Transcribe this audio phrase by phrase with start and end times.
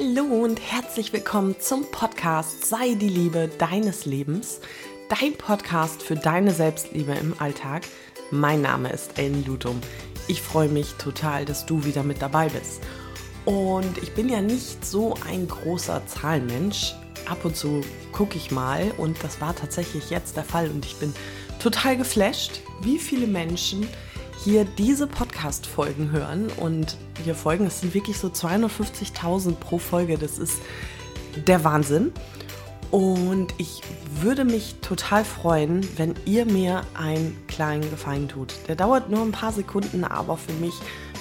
[0.00, 4.60] Hallo und herzlich willkommen zum Podcast Sei die Liebe deines Lebens,
[5.08, 7.82] dein Podcast für deine Selbstliebe im Alltag.
[8.30, 9.80] Mein Name ist Ellen Lutum.
[10.28, 12.80] Ich freue mich total, dass du wieder mit dabei bist.
[13.44, 16.94] Und ich bin ja nicht so ein großer Zahlenmensch.
[17.28, 17.80] Ab und zu
[18.12, 21.12] gucke ich mal und das war tatsächlich jetzt der Fall und ich bin
[21.58, 23.88] total geflasht, wie viele Menschen
[24.44, 30.38] hier diese Podcast-Folgen hören und hier Folgen, es sind wirklich so 250.000 pro Folge, das
[30.38, 30.58] ist
[31.46, 32.12] der Wahnsinn.
[32.90, 33.82] Und ich
[34.20, 38.54] würde mich total freuen, wenn ihr mir einen kleinen Gefallen tut.
[38.66, 40.74] Der dauert nur ein paar Sekunden, aber für mich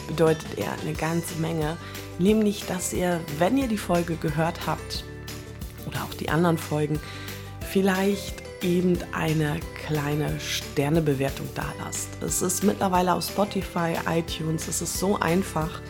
[0.08, 1.76] bedeutet er eine ganze Menge.
[2.20, 5.04] Nämlich, dass ihr, wenn ihr die Folge gehört habt
[5.88, 7.00] oder auch die anderen Folgen,
[7.70, 12.10] vielleicht eben eine kleine Sternebewertung da lasst.
[12.22, 15.82] Es ist mittlerweile auf Spotify, iTunes, es ist so einfach,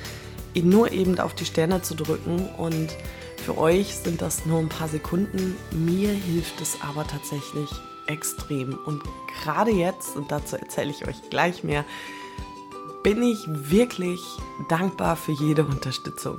[0.56, 2.90] nur eben auf die Sterne zu drücken und
[3.38, 5.56] für euch sind das nur ein paar Sekunden.
[5.72, 7.70] Mir hilft es aber tatsächlich
[8.08, 8.78] extrem.
[8.86, 9.04] Und
[9.44, 11.86] gerade jetzt, und dazu erzähle ich euch gleich mehr,
[13.04, 14.20] bin ich wirklich
[14.68, 16.38] dankbar für jede Unterstützung.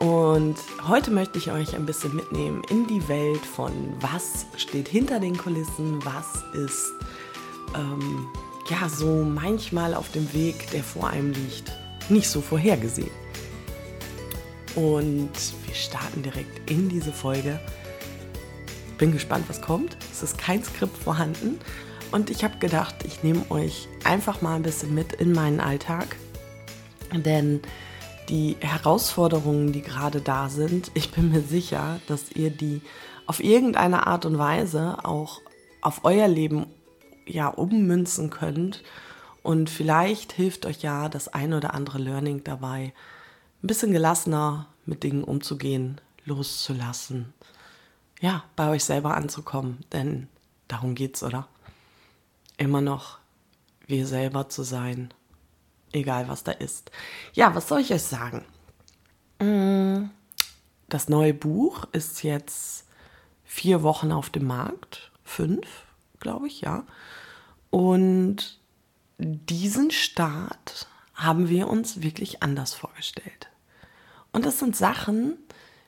[0.00, 0.56] Und
[0.88, 5.36] heute möchte ich euch ein bisschen mitnehmen in die Welt von was steht hinter den
[5.36, 6.90] Kulissen, was ist
[7.76, 8.26] ähm,
[8.70, 11.70] ja so manchmal auf dem Weg, der vor einem liegt,
[12.08, 13.10] nicht so vorhergesehen.
[14.74, 15.32] Und
[15.66, 17.60] wir starten direkt in diese Folge.
[18.96, 19.98] Bin gespannt, was kommt.
[20.10, 21.58] Es ist kein Skript vorhanden.
[22.10, 26.16] Und ich habe gedacht, ich nehme euch einfach mal ein bisschen mit in meinen Alltag.
[27.12, 27.60] Denn
[28.30, 32.80] die Herausforderungen, die gerade da sind, ich bin mir sicher, dass ihr die
[33.26, 35.40] auf irgendeine Art und Weise auch
[35.82, 36.66] auf euer Leben
[37.26, 38.82] ja ummünzen könnt.
[39.42, 42.92] Und vielleicht hilft euch ja das ein oder andere Learning dabei,
[43.62, 47.32] ein bisschen gelassener mit Dingen umzugehen, loszulassen.
[48.20, 50.28] Ja, bei euch selber anzukommen, denn
[50.68, 51.48] darum geht's, oder?
[52.58, 53.18] Immer noch
[53.86, 55.12] wir selber zu sein
[55.92, 56.90] egal was da ist.
[57.32, 58.44] Ja, was soll ich euch sagen?
[59.38, 60.10] Mm,
[60.88, 62.86] das neue Buch ist jetzt
[63.44, 65.66] vier Wochen auf dem Markt, fünf,
[66.20, 66.84] glaube ich, ja.
[67.70, 68.58] Und
[69.18, 73.48] diesen Start haben wir uns wirklich anders vorgestellt.
[74.32, 75.36] Und das sind Sachen,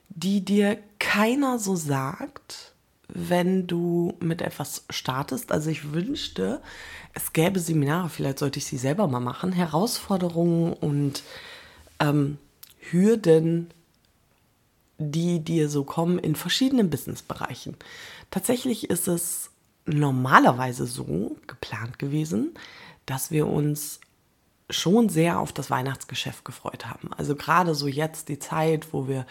[0.09, 2.72] die dir keiner so sagt,
[3.13, 5.51] wenn du mit etwas startest.
[5.51, 6.61] Also ich wünschte,
[7.13, 11.21] es gäbe Seminare, vielleicht sollte ich sie selber mal machen, Herausforderungen und
[11.99, 12.37] ähm,
[12.79, 13.69] Hürden,
[14.97, 17.75] die dir so kommen in verschiedenen Businessbereichen.
[18.31, 19.51] Tatsächlich ist es
[19.85, 22.53] normalerweise so geplant gewesen,
[23.05, 23.99] dass wir uns
[24.69, 27.11] schon sehr auf das Weihnachtsgeschäft gefreut haben.
[27.15, 29.27] Also gerade so jetzt die Zeit, wo wir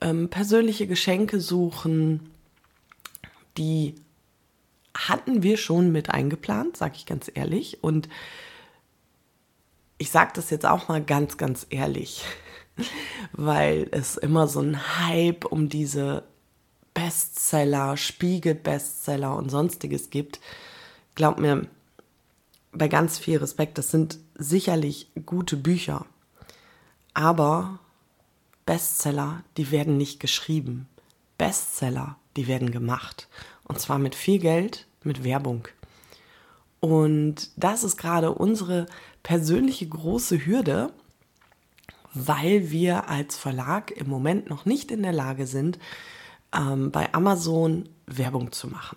[0.00, 2.30] ähm, persönliche Geschenke suchen,
[3.56, 3.94] die
[4.94, 7.82] hatten wir schon mit eingeplant, sage ich ganz ehrlich.
[7.82, 8.08] Und
[9.98, 12.24] ich sage das jetzt auch mal ganz, ganz ehrlich,
[13.32, 16.24] weil es immer so ein Hype um diese
[16.94, 20.40] Bestseller, Spiegel-Bestseller und sonstiges gibt.
[21.14, 21.66] Glaub mir,
[22.72, 26.06] bei ganz viel Respekt, das sind sicherlich gute Bücher.
[27.14, 27.78] Aber
[28.66, 30.88] Bestseller, die werden nicht geschrieben.
[31.38, 33.28] Bestseller, die werden gemacht.
[33.64, 35.68] Und zwar mit viel Geld, mit Werbung.
[36.80, 38.86] Und das ist gerade unsere
[39.22, 40.92] persönliche große Hürde,
[42.14, 45.78] weil wir als Verlag im Moment noch nicht in der Lage sind,
[46.52, 48.96] ähm, bei Amazon Werbung zu machen.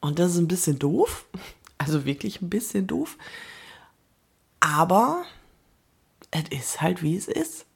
[0.00, 1.26] Und das ist ein bisschen doof,
[1.78, 3.18] also wirklich ein bisschen doof.
[4.60, 5.24] Aber
[6.30, 7.66] es ist halt, wie es ist.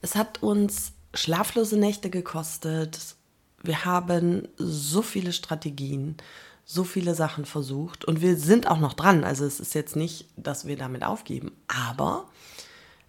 [0.00, 3.16] Es hat uns schlaflose Nächte gekostet,
[3.62, 6.16] wir haben so viele Strategien,
[6.64, 9.24] so viele Sachen versucht und wir sind auch noch dran.
[9.24, 12.26] Also es ist jetzt nicht, dass wir damit aufgeben, aber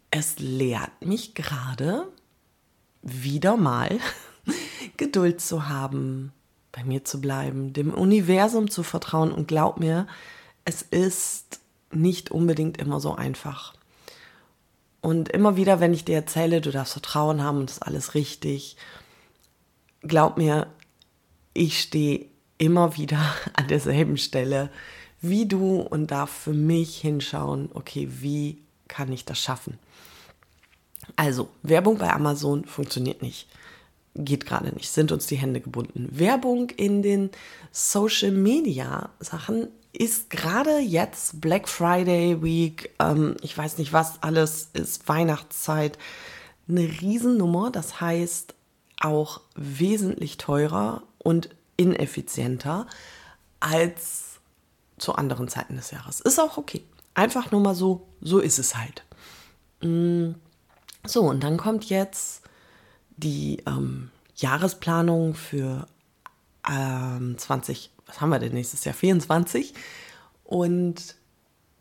[0.10, 2.08] es lehrt mich gerade
[3.02, 4.00] wieder mal
[4.98, 6.34] Geduld zu haben,
[6.72, 10.08] bei mir zu bleiben, dem Universum zu vertrauen und glaub mir,
[10.66, 11.60] es ist
[11.92, 13.74] nicht unbedingt immer so einfach.
[15.02, 18.14] Und immer wieder, wenn ich dir erzähle, du darfst Vertrauen haben und das ist alles
[18.14, 18.78] richtig,
[20.02, 20.68] glaub mir,
[21.54, 22.26] ich stehe
[22.58, 23.20] immer wieder
[23.54, 24.70] an derselben Stelle
[25.22, 28.58] wie du und darf für mich hinschauen, okay, wie
[28.88, 29.78] kann ich das schaffen?
[31.16, 33.48] Also, Werbung bei Amazon funktioniert nicht.
[34.16, 36.10] Geht gerade nicht, sind uns die Hände gebunden.
[36.12, 37.30] Werbung in den
[37.72, 44.70] Social Media Sachen ist gerade jetzt Black Friday Week, ähm, ich weiß nicht was alles,
[44.74, 45.98] ist Weihnachtszeit
[46.68, 48.54] eine Riesennummer, das heißt
[49.04, 52.88] auch wesentlich teurer und ineffizienter
[53.60, 54.40] als
[54.98, 56.22] zu anderen Zeiten des Jahres.
[56.22, 56.84] Ist auch okay.
[57.14, 59.04] Einfach nur mal so, so ist es halt.
[59.82, 60.34] Mm.
[61.06, 62.44] So, und dann kommt jetzt
[63.18, 65.88] die ähm, Jahresplanung für
[66.70, 68.94] ähm, 20, was haben wir denn nächstes Jahr?
[68.94, 69.74] 24.
[70.44, 71.16] Und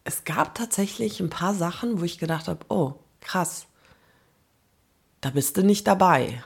[0.05, 3.67] es gab tatsächlich ein paar Sachen, wo ich gedacht habe, oh, krass,
[5.21, 6.43] da bist du nicht dabei.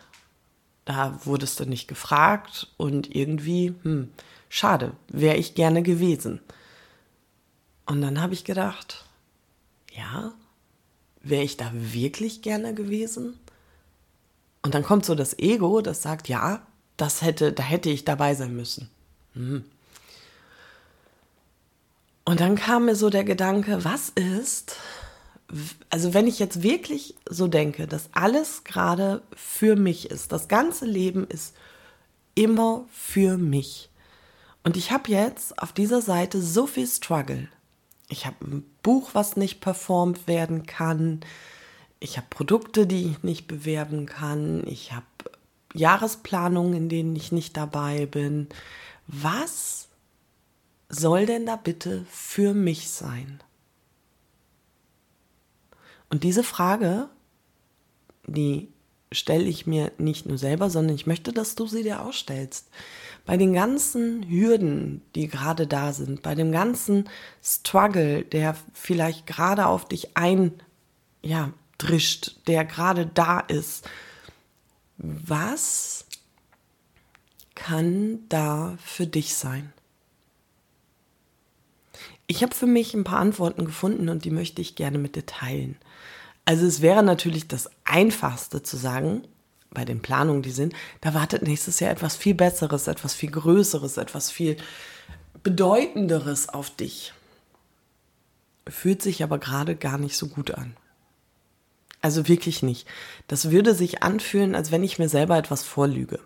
[0.84, 4.10] Da wurdest du nicht gefragt und irgendwie, hm,
[4.48, 6.40] schade, wäre ich gerne gewesen.
[7.86, 9.04] Und dann habe ich gedacht,
[9.92, 10.32] ja,
[11.22, 13.38] wäre ich da wirklich gerne gewesen?
[14.62, 16.66] Und dann kommt so das Ego, das sagt, ja,
[16.96, 18.88] das hätte, da hätte ich dabei sein müssen.
[19.34, 19.64] Hm.
[22.24, 24.76] Und dann kam mir so der Gedanke, was ist,
[25.90, 30.86] also wenn ich jetzt wirklich so denke, dass alles gerade für mich ist, das ganze
[30.86, 31.54] Leben ist
[32.34, 33.90] immer für mich.
[34.62, 37.48] Und ich habe jetzt auf dieser Seite so viel Struggle.
[38.08, 41.20] Ich habe ein Buch, was nicht performt werden kann.
[42.00, 44.66] Ich habe Produkte, die ich nicht bewerben kann.
[44.66, 45.06] Ich habe
[45.74, 48.48] Jahresplanungen, in denen ich nicht dabei bin.
[49.06, 49.88] Was
[50.88, 53.40] soll denn da bitte für mich sein?
[56.14, 57.08] Und diese Frage,
[58.24, 58.68] die
[59.10, 62.68] stelle ich mir nicht nur selber, sondern ich möchte, dass du sie dir ausstellst.
[63.26, 67.08] Bei den ganzen Hürden, die gerade da sind, bei dem ganzen
[67.42, 70.52] Struggle, der vielleicht gerade auf dich ein,
[71.20, 71.52] ja,
[72.46, 73.84] der gerade da ist,
[74.98, 76.06] was
[77.56, 79.72] kann da für dich sein?
[82.28, 85.26] Ich habe für mich ein paar Antworten gefunden und die möchte ich gerne mit dir
[85.26, 85.76] teilen.
[86.44, 89.26] Also es wäre natürlich das Einfachste zu sagen,
[89.70, 93.96] bei den Planungen, die sind, da wartet nächstes Jahr etwas viel Besseres, etwas viel Größeres,
[93.96, 94.56] etwas viel
[95.42, 97.12] Bedeutenderes auf dich.
[98.66, 100.76] Fühlt sich aber gerade gar nicht so gut an.
[102.00, 102.86] Also wirklich nicht.
[103.28, 106.20] Das würde sich anfühlen, als wenn ich mir selber etwas vorlüge.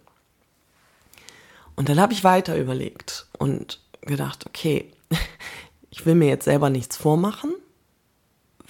[1.74, 4.92] Und dann habe ich weiter überlegt und gedacht, okay,
[5.90, 7.54] ich will mir jetzt selber nichts vormachen.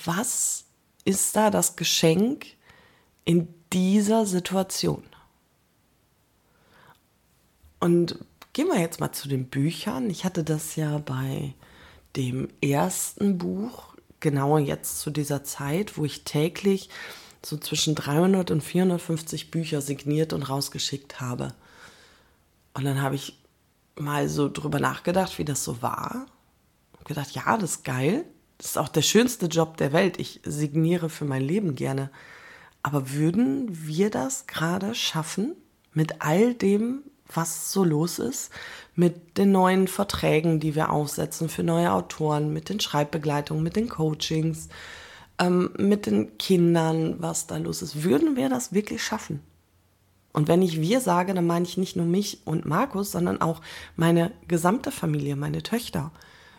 [0.04, 0.66] Was
[1.08, 2.44] ist da das Geschenk
[3.24, 5.02] in dieser Situation?
[7.80, 8.18] Und
[8.52, 10.10] gehen wir jetzt mal zu den Büchern.
[10.10, 11.54] Ich hatte das ja bei
[12.14, 16.90] dem ersten Buch, genau jetzt zu dieser Zeit, wo ich täglich
[17.42, 21.54] so zwischen 300 und 450 Bücher signiert und rausgeschickt habe.
[22.74, 23.38] Und dann habe ich
[23.96, 26.26] mal so drüber nachgedacht, wie das so war.
[26.98, 28.26] Und gedacht, ja, das ist geil.
[28.58, 30.18] Das ist auch der schönste Job der Welt.
[30.18, 32.10] Ich signiere für mein Leben gerne.
[32.82, 35.54] Aber würden wir das gerade schaffen
[35.92, 37.02] mit all dem,
[37.32, 38.50] was so los ist,
[38.94, 43.88] mit den neuen Verträgen, die wir aufsetzen für neue Autoren, mit den Schreibbegleitungen, mit den
[43.88, 44.68] Coachings,
[45.38, 48.02] ähm, mit den Kindern, was da los ist?
[48.02, 49.40] Würden wir das wirklich schaffen?
[50.32, 53.60] Und wenn ich wir sage, dann meine ich nicht nur mich und Markus, sondern auch
[53.96, 56.12] meine gesamte Familie, meine Töchter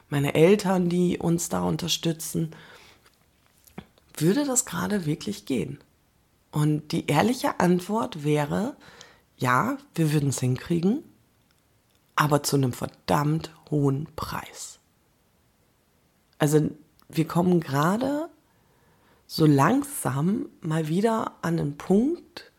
[0.09, 2.51] meine Eltern, die uns da unterstützen.
[4.15, 5.79] Würde das gerade wirklich gehen?
[6.51, 8.75] Und die ehrliche Antwort wäre,
[9.37, 11.03] ja, wir würden es hinkriegen,
[12.15, 14.79] aber zu einem verdammt hohen Preis.
[16.37, 16.69] Also
[17.07, 18.29] wir kommen gerade
[19.27, 22.51] so langsam mal wieder an einen Punkt,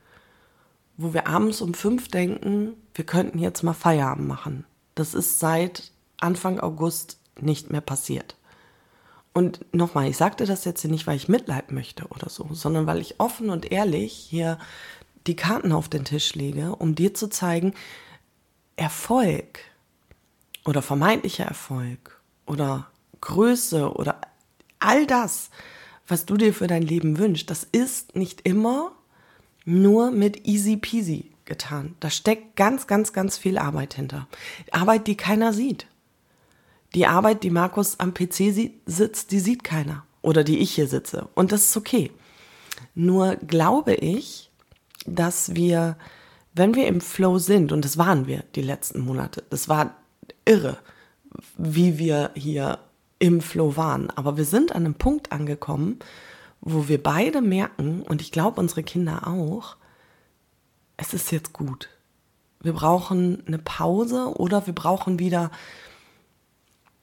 [0.96, 4.64] wo wir abends um fünf denken, wir könnten jetzt mal Feierabend machen.
[4.94, 8.36] Das ist seit Anfang August nicht mehr passiert.
[9.32, 12.86] Und nochmal, ich sagte das jetzt hier nicht, weil ich Mitleid möchte oder so, sondern
[12.86, 14.58] weil ich offen und ehrlich hier
[15.26, 17.74] die Karten auf den Tisch lege, um dir zu zeigen,
[18.76, 19.60] Erfolg
[20.64, 22.88] oder vermeintlicher Erfolg oder
[23.20, 24.20] Größe oder
[24.78, 25.50] all das,
[26.08, 28.92] was du dir für dein Leben wünschst, das ist nicht immer
[29.64, 31.94] nur mit easy peasy getan.
[32.00, 34.26] Da steckt ganz, ganz, ganz viel Arbeit hinter.
[34.72, 35.86] Arbeit, die keiner sieht.
[36.94, 40.04] Die Arbeit, die Markus am PC sitzt, die sieht keiner.
[40.22, 41.28] Oder die ich hier sitze.
[41.34, 42.10] Und das ist okay.
[42.94, 44.50] Nur glaube ich,
[45.06, 45.96] dass wir,
[46.54, 49.94] wenn wir im Flow sind, und das waren wir die letzten Monate, das war
[50.44, 50.78] irre,
[51.56, 52.80] wie wir hier
[53.18, 54.10] im Flow waren.
[54.10, 55.98] Aber wir sind an einem Punkt angekommen,
[56.60, 59.76] wo wir beide merken, und ich glaube unsere Kinder auch,
[60.96, 61.88] es ist jetzt gut.
[62.60, 65.50] Wir brauchen eine Pause oder wir brauchen wieder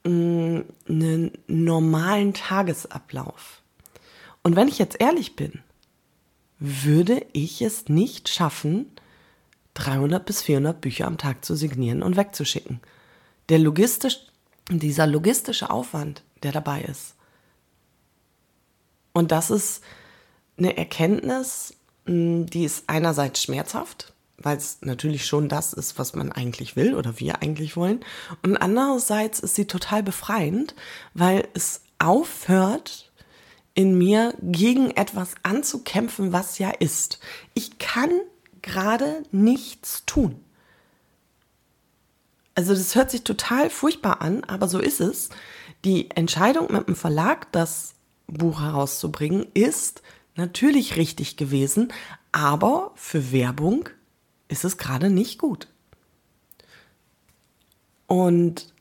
[0.08, 3.62] einen normalen Tagesablauf.
[4.44, 5.62] Und wenn ich jetzt ehrlich bin,
[6.60, 8.92] würde ich es nicht schaffen,
[9.76, 12.80] 300 bis 400 Bücher am Tag zu signieren und wegzuschicken.
[13.50, 14.20] Der logistisch,
[14.70, 17.16] dieser logistische Aufwand, der dabei ist.
[19.14, 19.84] Und das ist
[20.58, 21.76] eine Erkenntnis,
[22.08, 27.20] die ist einerseits schmerzhaft, weil es natürlich schon das ist, was man eigentlich will oder
[27.20, 28.01] wir eigentlich wollen.
[28.44, 30.75] Und andererseits ist sie total befreiend,
[31.13, 33.12] weil es aufhört,
[33.74, 37.20] in mir gegen etwas anzukämpfen, was ja ist.
[37.53, 38.10] Ich kann
[38.63, 40.44] gerade nichts tun.
[42.56, 45.29] Also das hört sich total furchtbar an, aber so ist es.
[45.86, 47.94] Die Entscheidung mit dem Verlag, das
[48.25, 50.01] Buch herauszubringen, ist
[50.36, 51.94] natürlich richtig gewesen,
[52.32, 53.89] aber für Werbung
[54.48, 55.68] ist es gerade nicht gut.
[58.08, 58.74] Und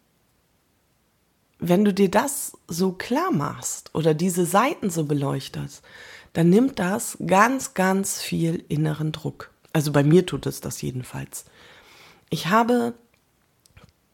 [1.59, 5.83] wenn du dir das so klar machst oder diese Seiten so beleuchtest,
[6.33, 9.51] dann nimmt das ganz, ganz viel inneren Druck.
[9.73, 11.45] Also bei mir tut es das jedenfalls.
[12.31, 12.95] Ich habe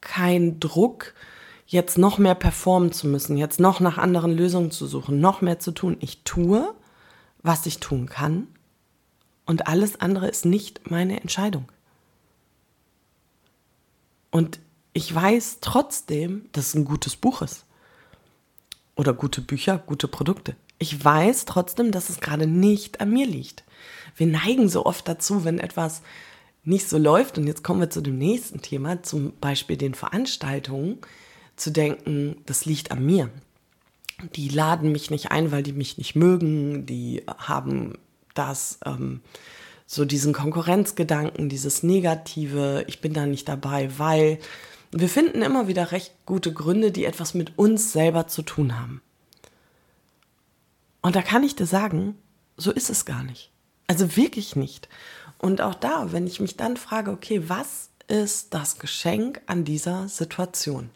[0.01, 1.15] keinen Druck,
[1.67, 5.59] jetzt noch mehr performen zu müssen, jetzt noch nach anderen Lösungen zu suchen, noch mehr
[5.59, 5.97] zu tun.
[6.01, 6.75] Ich tue,
[7.43, 8.49] was ich tun kann
[9.53, 11.69] und alles andere ist nicht meine Entscheidung.
[14.31, 14.61] Und
[14.95, 17.67] ich weiß trotzdem, dass es ein gutes Buch ist.
[18.97, 20.57] Oder gute Bücher, gute Produkte.
[20.79, 23.63] Ich weiß trotzdem, dass es gerade nicht an mir liegt.
[24.17, 26.01] Wir neigen so oft dazu, wenn etwas
[26.65, 30.97] nicht so läuft, und jetzt kommen wir zu dem nächsten Thema, zum Beispiel den Veranstaltungen,
[31.57, 33.29] zu denken, das liegt an mir.
[34.35, 37.99] Die laden mich nicht ein, weil die mich nicht mögen, die haben
[38.35, 39.21] das, ähm,
[39.87, 44.39] so diesen Konkurrenzgedanken, dieses Negative, ich bin da nicht dabei, weil
[44.91, 49.03] wir finden immer wieder recht gute Gründe, die etwas mit uns selber zu tun haben.
[51.01, 52.17] Und da kann ich dir sagen,
[52.57, 53.51] so ist es gar nicht.
[53.87, 54.89] Also wirklich nicht.
[55.39, 60.09] Und auch da, wenn ich mich dann frage, okay, was ist das Geschenk an dieser
[60.09, 60.91] Situation?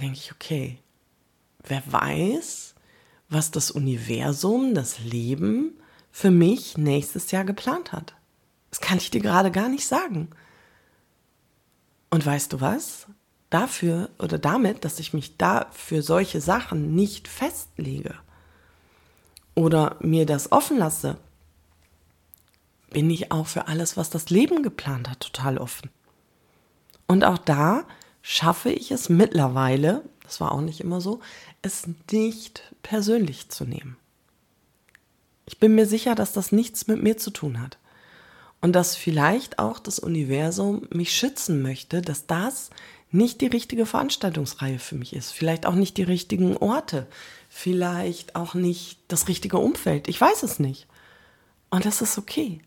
[0.00, 0.78] Denke ich, okay,
[1.64, 2.74] wer weiß,
[3.28, 5.79] was das Universum, das Leben
[6.10, 8.14] für mich nächstes Jahr geplant hat.
[8.70, 10.30] Das kann ich dir gerade gar nicht sagen.
[12.10, 13.06] Und weißt du was?
[13.50, 18.14] Dafür oder damit, dass ich mich da für solche Sachen nicht festlege
[19.54, 21.18] oder mir das offen lasse,
[22.90, 25.90] bin ich auch für alles, was das Leben geplant hat, total offen.
[27.06, 27.84] Und auch da
[28.22, 31.20] schaffe ich es mittlerweile, das war auch nicht immer so,
[31.62, 33.96] es nicht persönlich zu nehmen.
[35.50, 37.76] Ich bin mir sicher, dass das nichts mit mir zu tun hat.
[38.60, 42.70] Und dass vielleicht auch das Universum mich schützen möchte, dass das
[43.10, 45.32] nicht die richtige Veranstaltungsreihe für mich ist.
[45.32, 47.08] Vielleicht auch nicht die richtigen Orte.
[47.48, 50.06] Vielleicht auch nicht das richtige Umfeld.
[50.06, 50.86] Ich weiß es nicht.
[51.68, 52.60] Und das ist okay.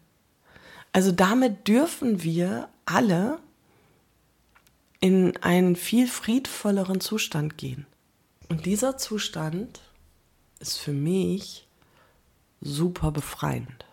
[0.91, 3.39] Also damit dürfen wir alle
[4.99, 7.85] in einen viel friedvolleren Zustand gehen.
[8.49, 9.79] Und dieser Zustand
[10.59, 11.65] ist für mich
[12.63, 13.85] super befreiend,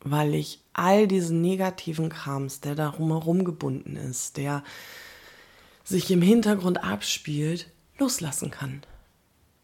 [0.00, 4.62] weil ich all diesen negativen Krams, der darum herum gebunden ist, der
[5.84, 7.68] sich im Hintergrund abspielt,
[7.98, 8.82] loslassen kann.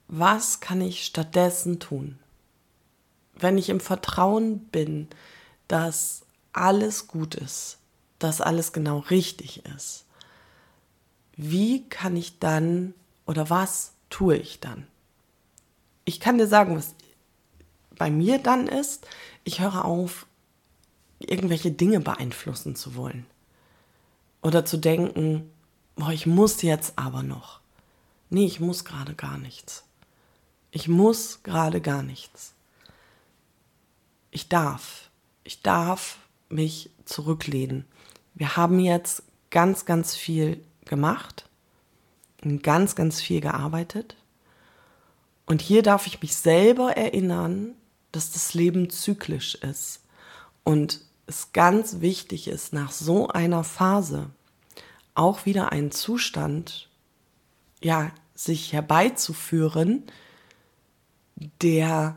[0.09, 2.19] Was kann ich stattdessen tun?
[3.35, 5.09] Wenn ich im Vertrauen bin,
[5.69, 7.79] dass alles gut ist,
[8.19, 10.07] dass alles genau richtig ist,
[11.37, 12.95] wie kann ich dann
[13.27, 14.89] oder was tue ich dann?
[16.05, 16.97] Ich kann dir sagen, was
[17.99, 19.07] bei mir dann ist,
[19.45, 20.27] ich höre auf,
[21.19, 23.27] irgendwelche Dinge beeinflussen zu wollen.
[24.43, 25.51] Oder zu denken,
[25.97, 27.61] boah, ich muss jetzt aber noch.
[28.31, 29.85] Nee, ich muss gerade gar nichts.
[30.71, 32.55] Ich muss gerade gar nichts.
[34.31, 35.11] Ich darf.
[35.45, 37.85] Ich darf mich zurücklehnen.
[38.35, 41.49] Wir haben jetzt ganz, ganz viel gemacht
[42.45, 44.17] und ganz, ganz viel gearbeitet.
[45.47, 47.75] Und hier darf ich mich selber erinnern,
[48.13, 50.01] dass das Leben zyklisch ist
[50.65, 54.31] und es ganz wichtig ist, nach so einer Phase
[55.15, 56.89] auch wieder einen Zustand,
[57.83, 60.05] ja, sich herbeizuführen,
[61.61, 62.17] der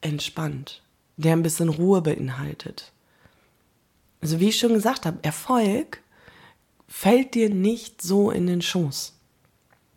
[0.00, 0.82] entspannt,
[1.16, 2.92] der ein bisschen Ruhe beinhaltet.
[4.20, 6.02] Also wie ich schon gesagt habe, Erfolg
[6.88, 9.14] fällt dir nicht so in den Schoß.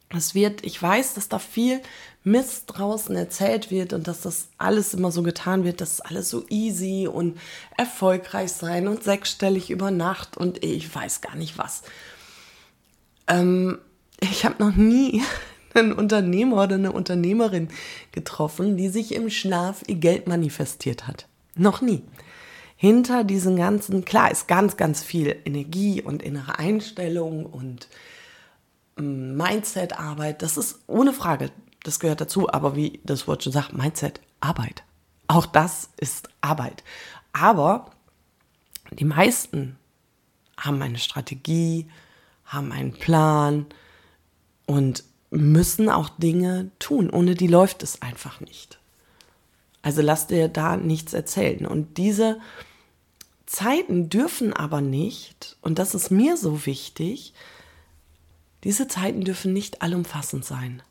[0.09, 1.81] Es wird, ich weiß, dass da viel
[2.23, 6.45] Mist draußen erzählt wird und dass das alles immer so getan wird, dass alles so
[6.49, 7.37] easy und
[7.77, 11.83] erfolgreich sein und sechsstellig über Nacht und ich weiß gar nicht was.
[13.27, 13.77] Ähm,
[14.21, 15.21] ich habe noch nie
[15.73, 17.67] einen Unternehmer oder eine Unternehmerin
[18.13, 21.27] getroffen, die sich im Schlaf ihr Geld manifestiert hat.
[21.55, 22.03] Noch nie.
[22.77, 27.87] Hinter diesen ganzen, klar, ist ganz, ganz viel Energie und innere Einstellung und
[28.97, 30.41] ähm, Mindset-Arbeit.
[30.41, 31.51] Das ist ohne Frage,
[31.83, 32.49] das gehört dazu.
[32.49, 34.83] Aber wie das Wort schon sagt, Mindset, Arbeit.
[35.27, 36.83] Auch das ist Arbeit.
[37.31, 37.91] Aber
[38.91, 39.77] die meisten
[40.57, 41.87] haben eine Strategie,
[42.45, 43.65] haben einen Plan
[44.65, 47.09] und müssen auch Dinge tun.
[47.09, 48.79] Ohne die läuft es einfach nicht.
[49.81, 51.65] Also lass dir da nichts erzählen.
[51.65, 52.39] Und diese
[53.45, 57.33] Zeiten dürfen aber nicht, und das ist mir so wichtig,
[58.63, 60.81] diese Zeiten dürfen nicht allumfassend sein,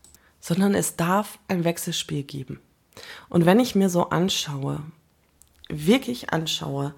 [0.42, 2.60] sondern es darf ein Wechselspiel geben.
[3.30, 4.80] Und wenn ich mir so anschaue,
[5.68, 6.94] wirklich anschaue,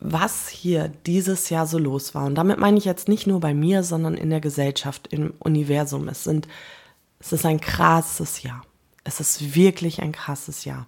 [0.00, 2.24] was hier dieses Jahr so los war.
[2.24, 6.08] Und damit meine ich jetzt nicht nur bei mir, sondern in der Gesellschaft, im Universum.
[6.08, 6.48] Es sind,
[7.20, 8.64] es ist ein krasses Jahr.
[9.04, 10.86] Es ist wirklich ein krasses Jahr.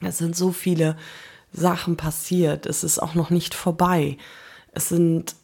[0.00, 0.98] Es sind so viele
[1.52, 2.66] Sachen passiert.
[2.66, 4.18] Es ist auch noch nicht vorbei.
[4.72, 5.36] Es sind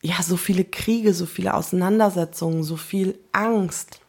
[0.00, 4.00] ja so viele Kriege, so viele Auseinandersetzungen, so viel Angst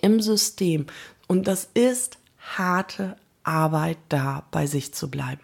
[0.00, 0.86] im System.
[1.26, 5.42] Und das ist harte Arbeit, da bei sich zu bleiben.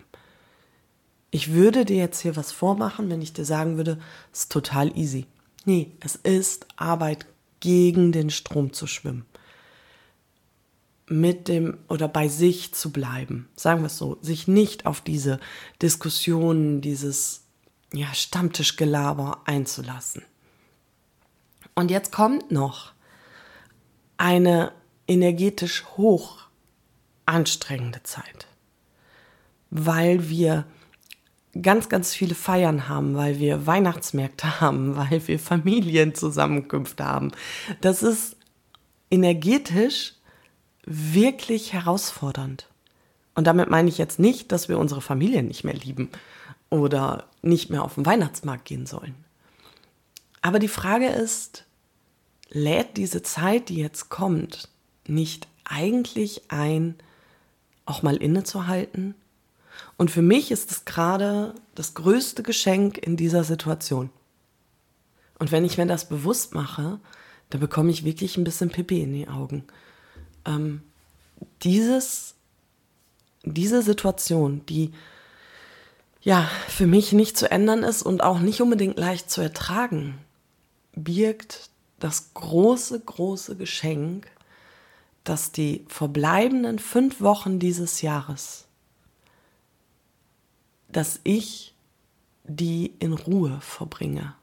[1.31, 3.99] Ich würde dir jetzt hier was vormachen, wenn ich dir sagen würde,
[4.33, 5.27] es ist total easy.
[5.65, 7.27] Nee, es ist Arbeit,
[7.63, 9.25] gegen den Strom zu schwimmen.
[11.07, 13.49] Mit dem oder bei sich zu bleiben.
[13.57, 15.39] Sagen wir es so, sich nicht auf diese
[15.81, 17.43] Diskussionen, dieses
[17.93, 20.23] ja, Stammtischgelaber einzulassen.
[21.75, 22.93] Und jetzt kommt noch
[24.17, 24.73] eine
[25.07, 26.39] energetisch hoch
[27.27, 28.47] anstrengende Zeit,
[29.71, 30.65] weil wir
[31.61, 37.33] ganz, ganz viele Feiern haben, weil wir Weihnachtsmärkte haben, weil wir Familienzusammenkünfte haben.
[37.81, 38.37] Das ist
[39.11, 40.15] energetisch
[40.85, 42.69] wirklich herausfordernd.
[43.35, 46.11] Und damit meine ich jetzt nicht, dass wir unsere Familien nicht mehr lieben
[46.71, 49.15] oder nicht mehr auf den Weihnachtsmarkt gehen sollen.
[50.43, 51.65] Aber die Frage ist,
[52.53, 54.69] lädt diese Zeit, die jetzt kommt,
[55.07, 56.97] nicht eigentlich ein,
[57.87, 59.15] auch mal innezuhalten
[59.97, 64.11] und für mich ist es gerade das größte Geschenk in dieser Situation.
[65.39, 67.01] Und wenn ich mir das bewusst mache,
[67.51, 69.65] da bekomme ich wirklich ein bisschen Pipi in die Augen.
[70.45, 70.83] Ähm,
[71.63, 72.35] dieses,
[73.45, 74.93] diese Situation, die
[76.21, 80.19] ja für mich nicht zu ändern ist und auch nicht unbedingt leicht zu ertragen,
[80.95, 81.71] birgt
[82.03, 84.31] das große, große Geschenk,
[85.25, 88.67] dass die verbleibenden fünf Wochen dieses Jahres
[90.93, 91.75] dass ich
[92.45, 94.35] die in Ruhe verbringe,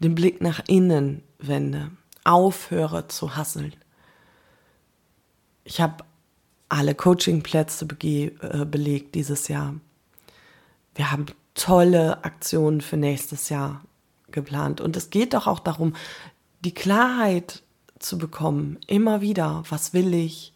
[0.00, 1.90] den Blick nach innen wende,
[2.24, 3.74] aufhöre zu hasseln.
[5.64, 6.04] Ich habe
[6.68, 9.76] alle Coachingplätze äh, belegt dieses Jahr.
[10.94, 13.82] Wir haben tolle Aktionen für nächstes Jahr
[14.30, 14.80] geplant.
[14.80, 15.94] Und es geht doch auch darum,
[16.64, 17.62] die Klarheit
[17.98, 20.52] zu bekommen, immer wieder, was will ich,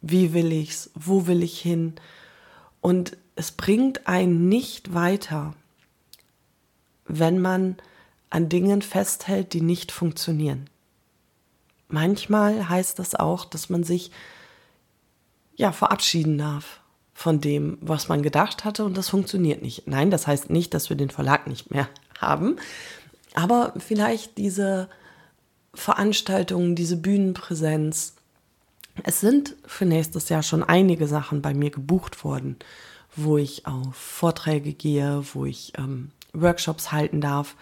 [0.00, 1.94] wie will ich's, wo will ich hin.
[2.80, 5.54] Und es bringt einen nicht weiter,
[7.06, 7.76] wenn man
[8.30, 10.68] an Dingen festhält, die nicht funktionieren.
[11.88, 14.10] Manchmal heißt das auch, dass man sich
[15.54, 16.80] ja verabschieden darf
[17.12, 19.86] von dem, was man gedacht hatte und das funktioniert nicht.
[19.86, 21.88] Nein, das heißt nicht, dass wir den Verlag nicht mehr
[22.18, 22.56] haben,
[23.34, 24.88] aber vielleicht diese
[25.74, 28.14] Veranstaltungen, diese Bühnenpräsenz.
[29.04, 32.56] Es sind für nächstes Jahr schon einige Sachen bei mir gebucht worden
[33.16, 37.56] wo ich auf Vorträge gehe, wo ich ähm, Workshops halten darf.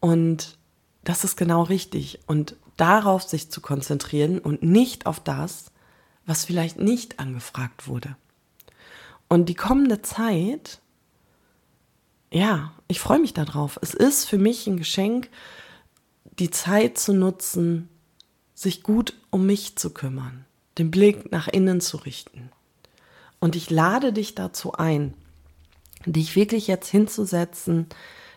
[0.00, 0.56] Und
[1.04, 2.20] das ist genau richtig.
[2.26, 5.70] Und darauf sich zu konzentrieren und nicht auf das,
[6.26, 8.16] was vielleicht nicht angefragt wurde.
[9.28, 10.80] Und die kommende Zeit,
[12.32, 13.78] ja, ich freue mich darauf.
[13.82, 15.28] Es ist für mich ein Geschenk,
[16.40, 17.90] die Zeit zu nutzen,
[18.54, 20.46] sich gut um mich zu kümmern,
[20.78, 22.50] den Blick nach innen zu richten.
[23.40, 25.14] Und ich lade dich dazu ein,
[26.06, 27.86] dich wirklich jetzt hinzusetzen,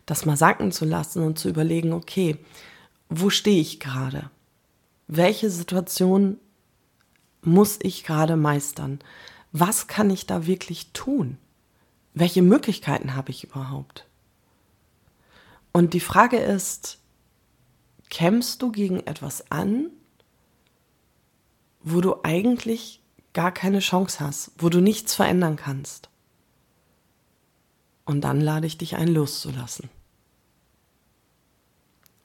[0.05, 2.37] das mal sacken zu lassen und zu überlegen, okay,
[3.09, 4.29] wo stehe ich gerade?
[5.07, 6.37] Welche Situation
[7.41, 8.99] muss ich gerade meistern?
[9.53, 11.37] Was kann ich da wirklich tun?
[12.13, 14.05] Welche Möglichkeiten habe ich überhaupt?
[15.71, 16.99] Und die Frage ist,
[18.13, 19.89] kämpfst du gegen etwas an,
[21.81, 23.01] wo du eigentlich
[23.33, 26.09] gar keine Chance hast, wo du nichts verändern kannst.
[28.05, 29.89] Und dann lade ich dich ein, loszulassen.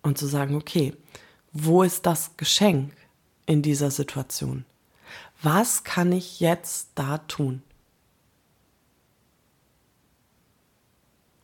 [0.02, 0.94] Und zu sagen, okay,
[1.54, 2.92] wo ist das Geschenk,
[3.46, 4.66] in dieser Situation?
[5.40, 7.62] Was kann ich jetzt da tun?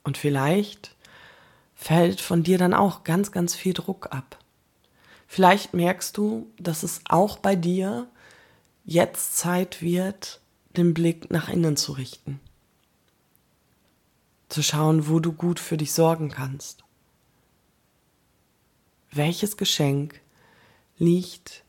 [0.03, 0.95] Und vielleicht
[1.85, 4.39] fällt von dir dann auch ganz, ganz viel Druck ab.
[5.27, 8.09] Vielleicht merkst du, dass es auch bei dir
[8.87, 10.41] jetzt Zeit wird,
[10.79, 12.41] den Blick nach innen zu richten.
[14.49, 16.85] Zu schauen, wo du gut für dich sorgen kannst.
[19.13, 20.23] Welches Geschenk
[20.97, 21.65] liegt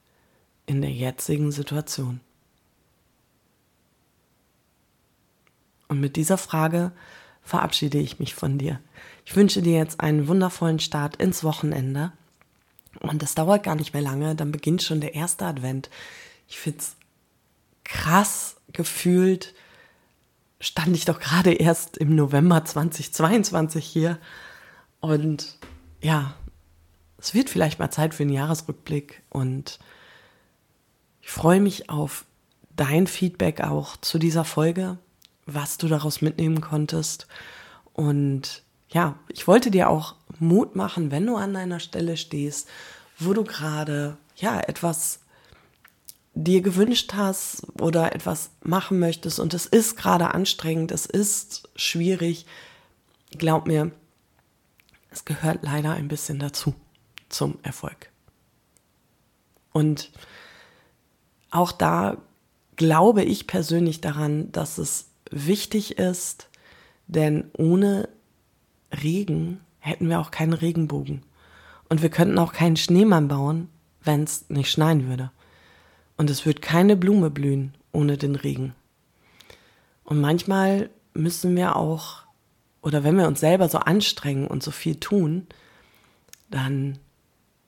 [0.65, 2.21] in der jetzigen Situation?
[5.89, 6.93] Und mit dieser Frage
[7.41, 8.79] verabschiede ich mich von dir.
[9.25, 12.11] Ich wünsche dir jetzt einen wundervollen Start ins Wochenende.
[13.01, 15.89] Und das dauert gar nicht mehr lange, dann beginnt schon der erste Advent.
[16.47, 16.95] Ich finde es
[17.83, 19.53] krass gefühlt,
[20.59, 24.17] stand ich doch gerade erst im November 2022 hier.
[25.01, 25.57] Und
[26.01, 26.35] ja,
[27.17, 29.23] es wird vielleicht mal Zeit für einen Jahresrückblick.
[29.29, 29.79] Und
[31.21, 32.25] ich freue mich auf
[32.75, 34.97] dein Feedback auch zu dieser Folge,
[35.45, 37.27] was du daraus mitnehmen konntest.
[37.93, 42.67] Und ja, ich wollte dir auch Mut machen, wenn du an einer Stelle stehst,
[43.17, 45.19] wo du gerade ja etwas
[46.33, 52.45] dir gewünscht hast oder etwas machen möchtest und es ist gerade anstrengend, es ist schwierig.
[53.37, 53.91] Glaub mir,
[55.11, 56.75] es gehört leider ein bisschen dazu
[57.29, 58.09] zum Erfolg.
[59.71, 60.11] Und
[61.51, 62.17] auch da
[62.75, 66.49] glaube ich persönlich daran, dass es wichtig ist,
[67.07, 68.09] denn ohne
[68.95, 71.23] Regen hätten wir auch keinen Regenbogen.
[71.89, 73.69] Und wir könnten auch keinen Schneemann bauen,
[74.03, 75.31] wenn es nicht schneien würde.
[76.17, 78.73] Und es wird keine Blume blühen ohne den Regen.
[80.03, 82.23] Und manchmal müssen wir auch,
[82.81, 85.47] oder wenn wir uns selber so anstrengen und so viel tun,
[86.49, 86.99] dann,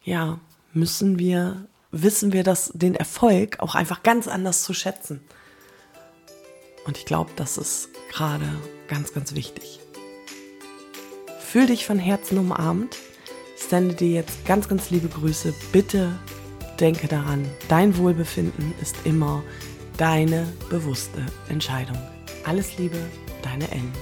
[0.04, 0.40] ja,
[0.74, 5.22] müssen wir, wissen wir das, den Erfolg auch einfach ganz anders zu schätzen.
[6.86, 8.48] Und ich glaube, das ist gerade
[8.88, 9.80] ganz, ganz wichtig.
[11.50, 12.98] Fühl dich von Herzen umarmt.
[13.56, 15.54] Ich sende dir jetzt ganz, ganz liebe Grüße.
[15.72, 16.20] Bitte
[16.78, 19.42] denke daran, dein Wohlbefinden ist immer
[19.96, 21.98] deine bewusste Entscheidung.
[22.44, 22.98] Alles Liebe,
[23.44, 23.94] deine Ellen.